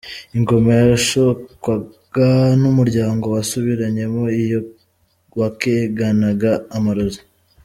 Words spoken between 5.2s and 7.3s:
wakekanaga amarozi.